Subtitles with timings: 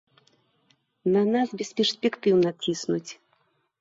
[1.15, 3.07] На нас бесперспектыўна ціснуць.